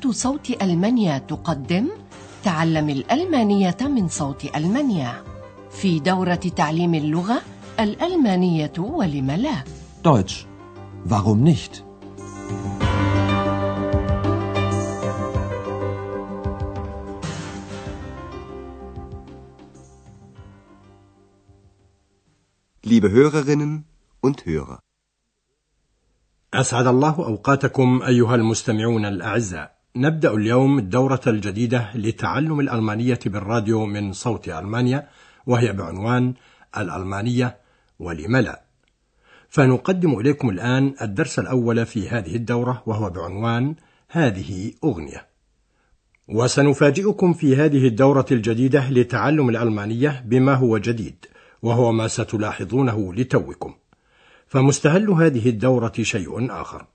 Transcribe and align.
إذاعة 0.00 0.12
صوت 0.12 0.62
ألمانيا 0.62 1.18
تقدم 1.18 1.88
تعلم 2.44 2.88
الألمانية 2.90 3.76
من 3.80 4.08
صوت 4.08 4.56
ألمانيا 4.56 5.22
في 5.70 6.00
دورة 6.00 6.34
تعليم 6.34 6.94
اللغة 6.94 7.42
الألمانية 7.80 8.72
ولم 8.78 9.30
لا 9.30 9.64
Deutsch. 10.02 10.46
Warum 11.04 11.42
nicht? 11.42 11.84
Liebe 22.82 23.10
Hörerinnen 23.10 23.84
und 24.20 24.46
Hörer. 24.46 24.78
أسعد 26.54 26.86
الله 26.86 27.26
أوقاتكم 27.26 28.02
أيها 28.02 28.34
المستمعون 28.34 29.04
الأعزاء. 29.04 29.79
نبدأ 29.96 30.34
اليوم 30.34 30.78
الدورة 30.78 31.20
الجديدة 31.26 31.90
لتعلم 31.94 32.60
الألمانية 32.60 33.18
بالراديو 33.26 33.86
من 33.86 34.12
صوت 34.12 34.48
ألمانيا 34.48 35.08
وهي 35.46 35.72
بعنوان 35.72 36.34
الألمانية 36.76 37.56
ولم 37.98 38.36
لا. 38.36 38.62
فنقدم 39.48 40.18
إليكم 40.18 40.50
الآن 40.50 40.94
الدرس 41.02 41.38
الأول 41.38 41.86
في 41.86 42.08
هذه 42.08 42.36
الدورة 42.36 42.82
وهو 42.86 43.10
بعنوان 43.10 43.74
هذه 44.08 44.72
أغنية. 44.84 45.26
وسنفاجئكم 46.28 47.32
في 47.32 47.56
هذه 47.56 47.86
الدورة 47.86 48.26
الجديدة 48.30 48.90
لتعلم 48.90 49.48
الألمانية 49.48 50.24
بما 50.26 50.54
هو 50.54 50.78
جديد 50.78 51.26
وهو 51.62 51.92
ما 51.92 52.08
ستلاحظونه 52.08 53.14
لتوكم. 53.14 53.74
فمستهل 54.46 55.10
هذه 55.10 55.48
الدورة 55.48 55.92
شيء 56.02 56.60
آخر. 56.60 56.86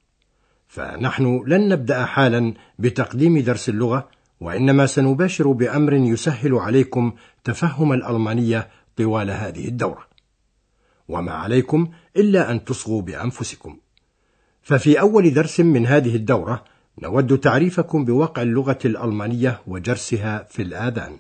فنحن 0.76 1.44
لن 1.48 1.70
نبدأ 1.70 2.06
حالا 2.06 2.54
بتقديم 2.80 3.40
درس 3.40 3.70
اللغة 3.70 4.10
وإنما 4.42 4.86
سنباشر 4.86 5.52
بأمر 5.52 5.94
يسهل 5.94 6.54
عليكم 6.54 7.14
تفهم 7.44 7.94
الألمانية 7.94 8.70
طوال 8.98 9.32
هذه 9.32 9.68
الدورة. 9.68 10.08
وما 11.08 11.32
عليكم 11.32 11.92
إلا 12.18 12.52
أن 12.52 12.66
تصغوا 12.66 13.02
بأنفسكم. 13.02 13.78
ففي 14.62 15.00
أول 15.00 15.34
درس 15.34 15.60
من 15.60 15.86
هذه 15.88 16.16
الدورة 16.16 16.64
نود 17.02 17.40
تعريفكم 17.40 18.06
بوقع 18.06 18.42
اللغة 18.42 18.80
الألمانية 18.86 19.62
وجرسها 19.68 20.44
في 20.44 20.62
الآذان. 20.62 21.18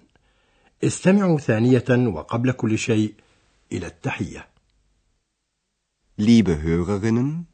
استمعوا 0.84 1.40
ثانية 1.40 2.08
وقبل 2.08 2.52
كل 2.52 2.78
شيء 2.78 3.14
إلى 3.72 3.88
التحية. 3.88 4.48
Liebe 6.18 6.62
Hörerinnen 6.64 7.48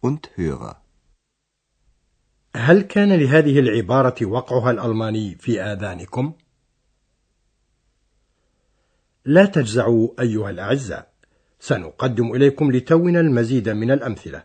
und 0.00 0.30
Hörer. 0.36 0.81
هل 2.56 2.82
كان 2.82 3.12
لهذه 3.12 3.58
العبارة 3.58 4.26
وقعها 4.26 4.70
الألماني 4.70 5.34
في 5.34 5.62
آذانكم؟ 5.62 6.32
لا 9.24 9.44
تجزعوا 9.44 10.08
أيها 10.20 10.50
الأعزاء، 10.50 11.12
سنقدم 11.60 12.34
إليكم 12.34 12.72
لتونا 12.72 13.20
المزيد 13.20 13.68
من 13.68 13.90
الأمثلة، 13.90 14.44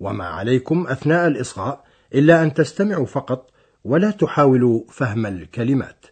وما 0.00 0.24
عليكم 0.24 0.86
أثناء 0.86 1.26
الإصغاء 1.26 1.84
إلا 2.14 2.42
أن 2.42 2.54
تستمعوا 2.54 3.06
فقط 3.06 3.50
ولا 3.84 4.10
تحاولوا 4.10 4.84
فهم 4.88 5.26
الكلمات. 5.26 6.06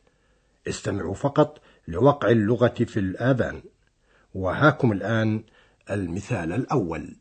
استمعوا 0.68 1.14
فقط 1.14 1.60
لوقع 1.88 2.28
اللغة 2.30 2.74
في 2.74 3.00
الآذان. 3.00 3.62
وهاكم 4.34 4.92
الآن 4.92 5.44
المثال 5.90 6.52
الأول. 6.52 7.16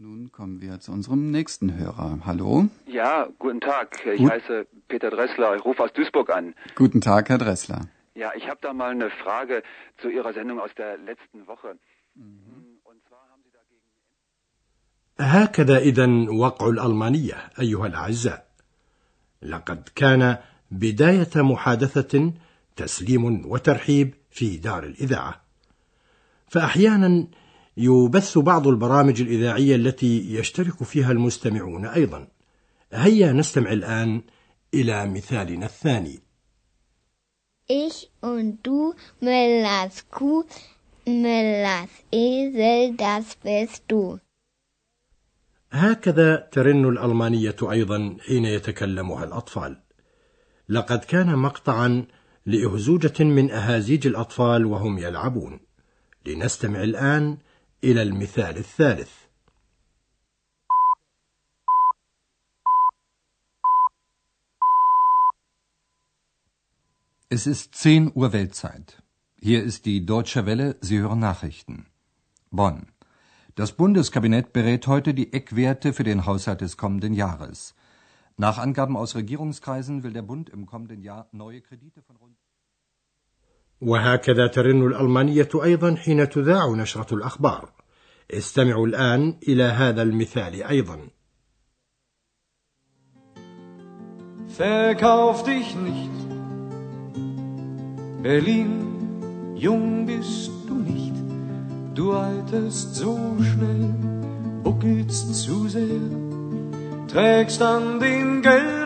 nun 0.00 0.32
kommen 0.32 0.62
wir 0.62 0.80
zu 0.80 0.90
unserem 0.90 1.30
nächsten 1.30 1.68
Hörer. 1.80 2.20
Hallo. 2.24 2.68
Ja, 2.86 3.28
guten 3.38 3.60
Tag. 3.60 3.88
Ich 4.06 4.20
Gut. 4.20 4.30
heiße 4.30 4.66
Peter 4.88 5.10
Dressler. 5.10 5.54
Ich 5.56 5.64
rufe 5.66 5.82
aus 5.84 5.92
Duisburg 5.92 6.30
an. 6.30 6.54
Guten 6.76 7.02
Tag, 7.02 7.28
Herr 7.28 7.36
Dressler. 7.36 7.80
Ja, 8.14 8.30
ich 8.38 8.48
habe 8.48 8.58
da 8.62 8.72
mal 8.72 8.92
eine 8.92 9.10
Frage 9.22 9.62
zu 10.00 10.08
Ihrer 10.08 10.32
Sendung 10.32 10.58
aus 10.60 10.70
der 10.78 10.96
letzten 10.96 11.46
Woche. 11.46 11.70
Und 12.90 12.98
zwar 13.08 13.24
haben 13.30 13.42
Sie 13.44 13.52
dagegen. 13.60 13.84
هكذا 15.18 15.78
إذا 15.78 16.06
وقع 16.30 16.68
الألمانية 16.68 17.36
أيها 17.60 17.86
الأعزاء. 17.86 18.46
لقد 19.42 19.88
كان 19.94 20.38
بداية 20.70 21.34
محادثة 21.36 22.32
تسليم 22.76 23.46
وترحيب 23.46 24.14
في 24.30 24.56
دار 24.56 24.84
الإذاعة. 24.84 25.40
فأحيانا 26.48 27.26
يبث 27.77 28.37
بعض 28.37 28.67
البرامج 28.67 29.21
الإذاعية 29.21 29.75
التي 29.75 30.35
يشترك 30.35 30.83
فيها 30.83 31.11
المستمعون 31.11 31.85
أيضا. 31.85 32.27
هيا 32.93 33.31
نستمع 33.31 33.71
الآن 33.71 34.21
إلى 34.73 35.07
مثالنا 35.07 35.65
الثاني. 35.65 36.19
Ich 37.69 38.11
und 38.21 38.67
du, 38.67 38.93
Müllers 39.21 40.09
Kuh, 40.09 40.45
Müllers 41.05 41.93
Esel, 42.11 42.97
das 42.97 43.35
bist 43.43 43.83
du. 43.87 44.19
هكذا 45.71 46.49
ترن 46.51 46.89
الألمانية 46.89 47.55
أيضا 47.61 48.17
حين 48.27 48.45
يتكلمها 48.45 49.23
الأطفال. 49.23 49.81
لقد 50.69 50.99
كان 50.99 51.35
مقطعا 51.35 52.05
لأهزوجة 52.45 53.23
من 53.23 53.51
أهازيج 53.51 54.07
الأطفال 54.07 54.65
وهم 54.65 54.97
يلعبون. 54.97 55.59
لنستمع 56.25 56.83
الآن 56.83 57.37
إلى 57.84 58.02
المثال 58.02 58.56
الثالث. 58.58 59.26
Es 67.28 67.46
ist 67.46 67.74
10 67.74 68.12
Uhr 68.14 68.32
Weltzeit. 68.32 69.02
Hier 69.40 69.62
ist 69.64 69.84
die 69.84 70.06
Deutsche 70.06 70.46
Welle, 70.46 70.76
Sie 70.80 70.98
hören 70.98 71.18
Nachrichten. 71.18 71.86
Bonn. 72.50 72.86
Das 73.56 73.72
Bundeskabinett 73.72 74.52
berät 74.52 74.86
heute 74.86 75.12
die 75.12 75.32
Eckwerte 75.32 75.92
für 75.92 76.04
den 76.04 76.24
Haushalt 76.24 76.60
des 76.60 76.76
kommenden 76.76 77.14
Jahres. 77.14 77.74
Nach 78.36 78.58
Angaben 78.58 78.96
aus 78.96 79.14
Regierungskreisen 79.14 80.02
will 80.02 80.12
der 80.12 80.22
Bund 80.22 80.50
im 80.50 80.66
kommenden 80.66 81.02
Jahr 81.02 81.28
neue 81.32 81.62
Kredite 81.62 82.02
von 82.02 82.16
rund 82.16 82.36
وهكذا 83.81 84.47
ترن 84.47 84.87
الألمانية 84.87 85.49
أيضا 85.63 85.95
حين 85.95 86.29
تذاع 86.29 86.75
نشرة 86.75 87.15
الأخبار. 87.15 87.69
استمعوا 88.31 88.87
الآن 88.87 89.35
إلى 89.47 89.63
هذا 89.63 90.01
المثال 90.01 90.63
أيضا. 90.63 90.97
Verkauf 94.57 95.43
dich 95.43 95.75
nicht. 95.75 96.17
Berlin, 98.21 98.71
jung 99.55 100.05
bist 100.05 100.51
du 100.67 100.75
nicht. 100.75 101.15
Du 101.95 102.11
alterst 102.11 102.95
so 102.95 103.17
schnell, 103.49 103.89
buckelst 104.63 105.35
zu 105.43 105.67
sehr. 105.67 106.05
Trägst 107.07 107.61
an 107.61 107.99
den 107.99 108.41
Geldern 108.41 108.80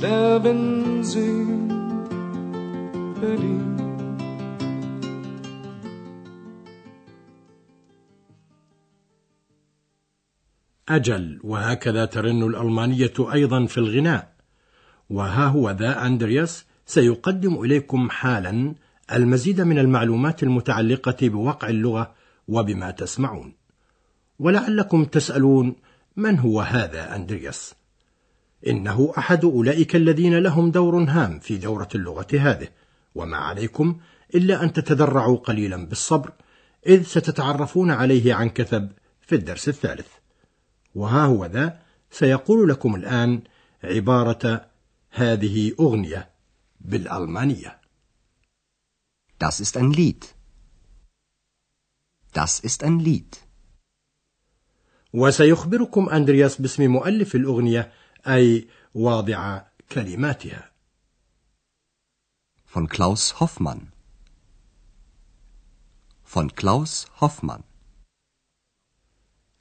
sterben 0.00 1.04
sehen. 1.04 1.68
Berlin. 3.20 3.60
أجل 10.88 11.40
وهكذا 11.44 12.04
ترن 12.04 12.42
الألمانية 12.42 13.12
أيضا 13.32 13.66
في 13.66 13.78
الغناء. 13.78 14.32
وها 15.10 15.46
هو 15.46 15.70
ذا 15.70 16.06
أندرياس 16.06 16.64
سيقدم 16.86 17.62
إليكم 17.64 18.10
حالا 18.10 18.74
المزيد 19.12 19.60
من 19.60 19.78
المعلومات 19.78 20.42
المتعلقة 20.42 21.28
بوقع 21.28 21.68
اللغة 21.68 22.14
وبما 22.48 22.90
تسمعون. 22.90 23.54
ولعلكم 24.38 25.04
تسألون 25.04 25.76
من 26.16 26.38
هو 26.38 26.60
هذا 26.60 27.16
أندرياس؟ 27.16 27.79
إنه 28.66 29.12
أحد 29.18 29.44
أولئك 29.44 29.96
الذين 29.96 30.38
لهم 30.38 30.70
دور 30.70 31.02
هام 31.02 31.38
في 31.38 31.56
دورة 31.56 31.88
اللغة 31.94 32.26
هذه، 32.32 32.68
وما 33.14 33.36
عليكم 33.36 34.00
إلا 34.34 34.62
أن 34.62 34.72
تتدرعوا 34.72 35.36
قليلا 35.36 35.86
بالصبر، 35.86 36.32
إذ 36.86 37.02
ستتعرفون 37.02 37.90
عليه 37.90 38.34
عن 38.34 38.48
كثب 38.48 38.92
في 39.20 39.34
الدرس 39.34 39.68
الثالث. 39.68 40.08
وها 40.94 41.24
هو 41.24 41.44
ذا 41.46 41.78
سيقول 42.10 42.68
لكم 42.68 42.94
الآن 42.94 43.42
عبارة 43.84 44.66
هذه 45.10 45.72
أغنية 45.80 46.30
بالألمانية. 46.80 47.80
Das 49.38 49.60
ist 49.60 49.76
ein 49.76 49.90
Lied. 49.92 50.34
Das 52.32 52.60
ist 52.60 52.84
ein 52.84 53.00
Lied. 53.00 53.36
وسيخبركم 55.12 56.08
أندرياس 56.08 56.60
باسم 56.60 56.86
مؤلف 56.86 57.34
الأغنية 57.34 57.92
أي 58.26 58.68
واضع 58.94 59.62
كلماتها. 59.92 60.70
Von 62.66 62.88
Klaus 62.88 63.40
Hoffmann. 63.40 63.92
Von 66.24 66.54
Klaus 66.54 67.06
Hoffmann. 67.20 67.62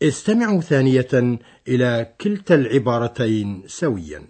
استمعوا 0.01 0.61
ثانية 0.61 1.39
إلى 1.67 2.15
كلتا 2.21 2.55
العبارتين 2.55 3.67
سويا. 3.67 4.27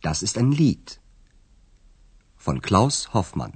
Das 0.00 0.22
ist 0.22 0.38
ein 0.38 0.52
Lied 0.52 1.00
von 2.36 2.60
Klaus 2.60 3.14
Hoffmann. 3.14 3.52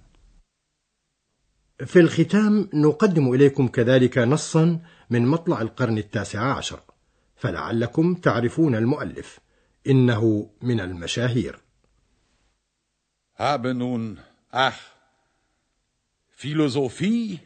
في 1.85 2.01
الختام 2.01 2.69
نقدم 2.75 3.33
إليكم 3.33 3.69
كذلك 3.69 4.19
نصا 4.19 4.81
من 5.11 5.27
مطلع 5.27 5.63
القرن 5.63 5.99
التاسع 5.99 6.57
عشر 6.57 6.81
فلعلكم 7.46 8.16
تعرفون 8.16 8.76
المؤلف 8.76 9.40
إنه 9.88 10.50
من 10.62 10.80
المشاهير 10.80 11.60
Habe 13.36 13.74
nun, 13.74 14.20
ach, 14.52 14.80
Philosophie, 16.30 17.40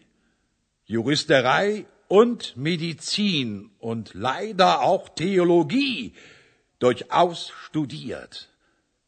Juristerei 0.86 1.86
und 2.10 2.58
Medizin 2.58 3.72
und 3.80 4.14
leider 4.14 4.82
auch 4.82 5.08
Theologie 5.10 6.14
durchaus 6.80 7.50
studiert, 7.66 8.50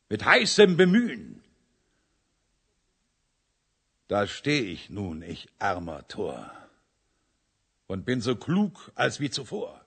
mit 0.10 0.24
heißem 0.24 0.78
Bemühen. 0.78 1.44
Da 4.08 4.26
steh 4.28 4.62
ich 4.62 4.90
nun, 4.90 5.22
ich 5.22 5.50
armer 5.60 6.08
Tor, 6.08 6.50
und 7.88 8.06
bin 8.06 8.22
so 8.22 8.36
klug 8.36 8.92
als 8.96 9.20
wie 9.20 9.30
zuvor. 9.30 9.81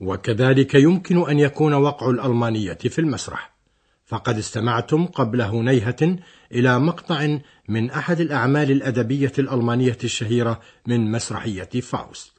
وكذلك 0.00 0.74
يمكن 0.74 1.30
أن 1.30 1.38
يكون 1.38 1.74
وقع 1.74 2.10
الألمانية 2.10 2.74
في 2.74 2.98
المسرح 2.98 3.58
فقد 4.06 4.38
استمعتم 4.38 5.06
قبل 5.06 5.40
هنيهة 5.40 6.18
إلى 6.52 6.78
مقطع 6.78 7.38
من 7.68 7.90
أحد 7.90 8.20
الأعمال 8.20 8.70
الأدبية 8.70 9.32
الألمانية 9.38 9.98
الشهيرة 10.04 10.60
من 10.86 11.10
مسرحية 11.10 11.80
فاوست 11.80 12.32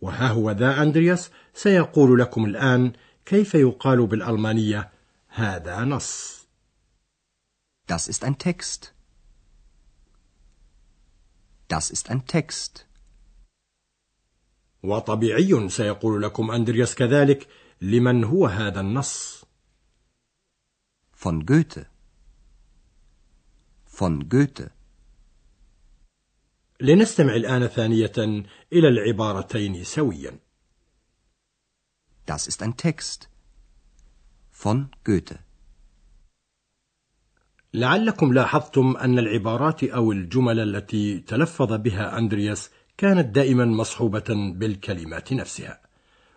وها 0.00 0.28
هو 0.28 0.50
ذا 0.50 0.82
أندرياس 0.82 1.30
سيقول 1.54 2.18
لكم 2.20 2.44
الآن 2.44 2.92
كيف 3.26 3.54
يقال 3.54 4.06
بالألمانية 4.06 4.90
هذا 5.28 5.84
نص 5.84 6.38
Das 7.86 8.06
ist 8.06 8.22
ein 8.22 8.36
Text. 8.36 8.92
Das 11.68 11.90
ist 11.90 12.10
ein 12.10 12.26
Text. 12.26 12.87
وطبيعي 14.88 15.68
سيقول 15.68 16.22
لكم 16.22 16.50
أندرياس 16.50 16.94
كذلك 16.94 17.48
لمن 17.80 18.24
هو 18.24 18.46
هذا 18.46 18.80
النص 18.80 19.38
Von 21.24 21.44
Goethe. 21.46 21.86
Von 23.86 24.28
Goethe. 24.28 24.70
لنستمع 26.80 27.34
الآن 27.36 27.66
ثانية 27.66 28.12
إلى 28.72 28.88
العبارتين 28.88 29.84
سويا 29.84 30.38
Das 32.26 32.46
ist 32.46 32.62
ein 32.62 32.76
Text. 32.76 33.28
Von 34.52 34.90
Goethe. 35.04 35.38
لعلكم 37.74 38.32
لاحظتم 38.32 38.96
أن 38.96 39.18
العبارات 39.18 39.84
أو 39.84 40.12
الجمل 40.12 40.60
التي 40.60 41.20
تلفظ 41.20 41.72
بها 41.72 42.18
أندرياس 42.18 42.70
كانت 42.98 43.34
دائما 43.34 43.64
مصحوبة 43.64 44.24
بالكلمات 44.28 45.32
نفسها. 45.32 45.80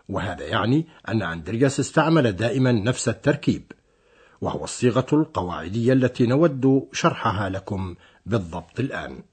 وهذا 0.09 0.45
يعني 0.45 0.87
أن 1.07 1.21
أندرياس 1.21 1.79
استعمل 1.79 2.31
دائما 2.31 2.71
نفس 2.71 3.09
التركيب 3.09 3.71
وهو 4.41 4.63
الصيغة 4.63 5.05
القواعدية 5.13 5.93
التي 5.93 6.25
نود 6.25 6.87
شرحها 6.93 7.49
لكم 7.49 7.95
بالضبط 8.25 8.79
الآن. 8.79 9.23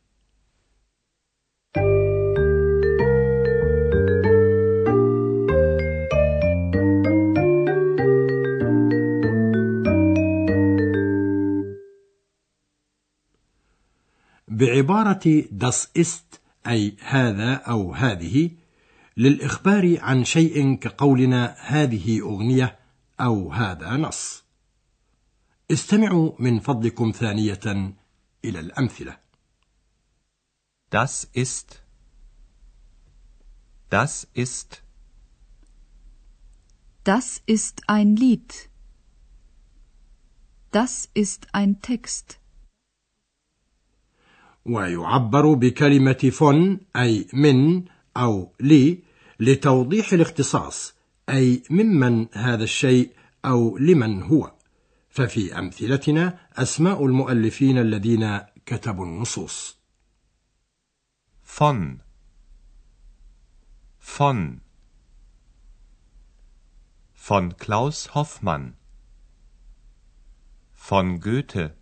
بعبارة 14.49 15.45
das 15.51 15.89
ist 15.95 16.28
أي 16.69 16.97
هذا 17.01 17.55
أو 17.55 17.95
هذه 17.95 18.51
للإخبار 19.17 20.01
عن 20.01 20.25
شيء 20.25 20.75
كقولنا 20.75 21.57
هذه 21.59 22.21
أغنية 22.21 22.79
أو 23.21 23.53
هذا 23.53 23.97
نص 23.97 24.45
استمعوا 25.71 26.33
من 26.39 26.61
فضلكم 26.61 27.13
ثانية 27.13 27.95
إلى 28.45 28.61
الأمثلة 28.61 29.19
Das 30.91 31.29
ist 31.35 31.83
Das 33.91 34.27
ist 34.35 34.83
Das 37.05 37.41
ist 37.47 37.83
ein 37.87 38.17
Lied. 38.17 38.69
Das 40.71 41.09
ist 41.15 41.55
ein 41.55 41.81
Text. 41.81 42.39
ويعبر 44.69 45.55
بكلمة 45.55 46.31
فون 46.33 46.81
أي 46.97 47.27
من 47.33 47.85
أو 48.17 48.53
لي 48.61 48.99
لتوضيح 49.41 50.13
الاختصاص 50.13 50.95
أي 51.29 51.63
ممن 51.71 52.27
هذا 52.33 52.65
الشيء 52.65 53.11
أو 53.45 53.79
لمن 53.79 54.23
هو. 54.23 54.53
ففي 55.11 55.59
أمثلتنا 55.59 56.39
أسماء 56.57 57.07
المؤلفين 57.07 57.79
الذين 57.79 58.41
كتبوا 58.67 59.05
النصوص. 59.05 59.79
von 61.59 62.01
von 63.99 64.61
von 67.15 67.57
Klaus 67.57 68.15
Hoffmann 68.15 68.75
von 70.73 71.21
Goethe 71.21 71.75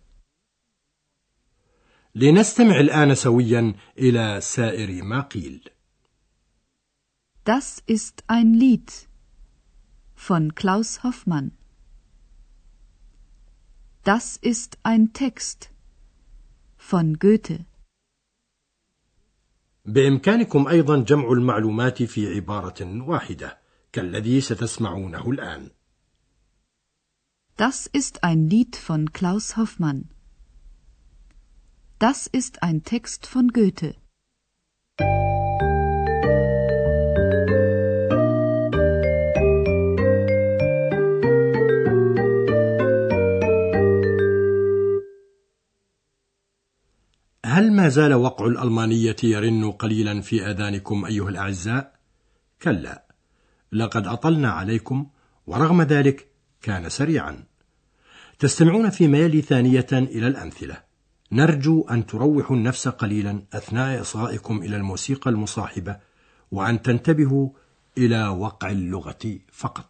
لنستمع 2.19 2.79
الآن 2.79 3.15
سويا 3.15 3.73
إلى 3.97 4.41
سائر 4.41 5.03
ما 5.03 5.21
قيل. 5.21 5.69
Das 7.45 7.83
ist 7.85 8.23
ein 8.27 8.53
Lied 8.55 9.07
von 10.15 10.55
Klaus 10.55 11.03
Hoffmann. 11.03 11.51
Das 14.03 14.37
ist 14.37 14.79
ein 14.83 15.13
Text 15.13 15.69
von 16.77 17.19
Goethe. 17.19 17.65
بإمكانكم 19.85 20.67
أيضا 20.67 20.97
جمع 21.03 21.31
المعلومات 21.31 22.03
في 22.03 22.35
عبارة 22.35 23.07
واحدة 23.07 23.57
كالذي 23.93 24.41
ستسمعونه 24.41 25.29
الآن. 25.31 25.71
Das 27.57 27.87
ist 27.93 28.23
ein 28.23 28.49
Lied 28.49 28.75
von 28.75 29.13
Klaus 29.13 29.55
Hoffmann. 29.55 30.16
Das 31.99 32.27
ist 32.27 32.61
ein 32.61 32.83
Text 32.83 33.25
von 33.25 33.47
Goethe. 33.47 33.95
هل 47.45 47.71
ما 47.71 47.89
زال 47.89 48.13
وقع 48.13 48.45
الألمانية 48.45 49.15
يرن 49.23 49.71
قليلا 49.71 50.21
في 50.21 50.45
آذانكم 50.51 51.05
أيها 51.05 51.29
الأعزاء؟ 51.29 51.99
كلا، 52.61 53.05
لقد 53.71 54.07
أطلنا 54.07 54.49
عليكم 54.51 55.09
ورغم 55.47 55.81
ذلك 55.81 56.31
كان 56.61 56.89
سريعا. 56.89 57.43
تستمعون 58.39 58.89
فيما 58.89 59.17
يلي 59.17 59.41
ثانية 59.41 59.87
إلى 59.91 60.27
الأمثلة. 60.27 60.86
نرجو 61.31 61.81
أن 61.81 62.05
تروحوا 62.05 62.55
النفس 62.55 62.87
قليلا 62.87 63.43
أثناء 63.53 64.01
إصغائكم 64.01 64.57
إلى 64.57 64.75
الموسيقى 64.75 65.29
المصاحبة 65.31 65.97
وأن 66.51 66.81
تنتبهوا 66.81 67.49
إلى 67.97 68.27
وقع 68.27 68.71
اللغة 68.71 69.39
فقط. 69.51 69.89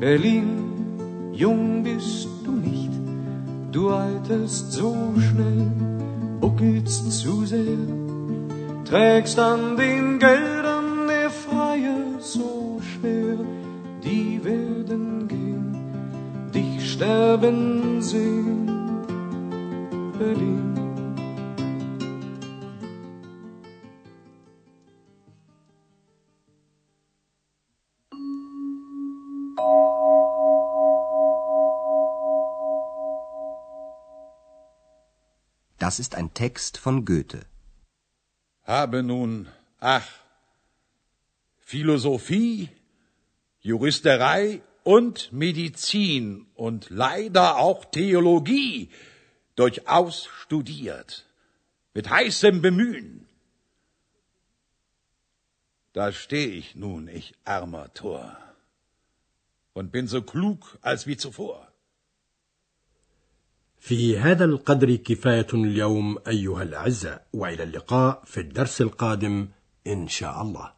Berlin, 0.00 1.32
jung 1.32 1.82
bist 1.82 2.28
du 2.44 2.52
nicht. 2.52 2.90
Du 3.72 3.90
alterst 3.90 4.72
so 4.72 4.94
schnell, 5.16 5.66
buckelst 6.40 7.20
zu 7.20 7.44
sehr. 7.44 7.78
Trägst 8.84 9.38
an 9.40 9.76
den 9.76 10.20
Geldern 10.20 11.08
der 11.08 11.30
Freier 11.30 12.20
so 12.20 12.80
schwer. 12.80 13.38
Die 14.04 14.40
werden 14.44 15.26
gehen, 15.26 15.74
dich 16.54 16.92
sterben 16.92 18.00
sehen. 18.00 18.70
Berlin. 20.16 20.77
Das 35.88 35.98
ist 35.98 36.16
ein 36.16 36.34
Text 36.34 36.76
von 36.76 37.06
Goethe. 37.06 37.46
Habe 38.62 39.02
nun, 39.02 39.48
ach, 39.80 40.06
Philosophie, 41.60 42.68
Juristerei 43.60 44.60
und 44.84 45.32
Medizin 45.32 46.46
und 46.54 46.90
leider 46.90 47.56
auch 47.56 47.86
Theologie 47.86 48.90
durchaus 49.56 50.26
studiert, 50.26 51.24
mit 51.94 52.10
heißem 52.10 52.60
Bemühen. 52.60 53.26
Da 55.94 56.12
steh 56.12 56.44
ich 56.44 56.74
nun, 56.74 57.08
ich 57.08 57.32
armer 57.46 57.94
Tor, 57.94 58.36
und 59.72 59.90
bin 59.90 60.06
so 60.06 60.20
klug 60.20 60.78
als 60.82 61.06
wie 61.06 61.16
zuvor. 61.16 61.67
في 63.80 64.18
هذا 64.18 64.44
القدر 64.44 64.96
كفاية 64.96 65.46
اليوم 65.54 66.18
أيها 66.28 66.62
الأعزاء 66.62 67.26
وإلى 67.32 67.62
اللقاء 67.62 68.22
في 68.24 68.40
الدرس 68.40 68.80
القادم 68.80 69.48
إن 69.86 70.08
شاء 70.08 70.42
الله 70.42 70.72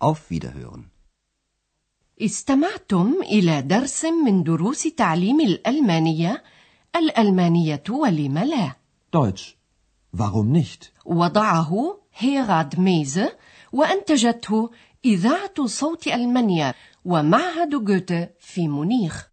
Auf 0.00 0.30
Wiederhören. 0.30 0.82
استمعتم 2.20 3.14
إلى 3.22 3.62
درس 3.62 4.04
من 4.04 4.42
دروس 4.42 4.82
تعليم 4.82 5.40
الألمانية 5.40 6.42
الألمانية 6.96 7.82
ولم 7.90 8.38
لا 8.38 8.76
Deutsch. 9.16 9.56
Warum 10.16 10.52
nicht? 10.52 10.92
وضعه 11.04 12.00
هيراد 12.14 12.80
ميزه 12.80 13.36
وأنتجته 13.72 14.70
إذاعة 15.04 15.66
صوت 15.66 16.06
ألمانيا 16.08 16.74
ومعهد 17.04 17.84
جوته 17.84 18.28
في 18.40 18.68
مونيخ 18.68 19.27